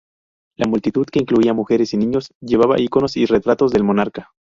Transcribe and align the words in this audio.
La 0.57 0.67
multitud, 0.67 1.05
que 1.05 1.19
incluía 1.19 1.53
mujeres 1.53 1.93
y 1.93 1.97
niños, 1.97 2.33
llevaba 2.39 2.81
iconos 2.81 3.17
y 3.17 3.27
retratos 3.27 3.71
del 3.71 3.83
monarca. 3.83 4.31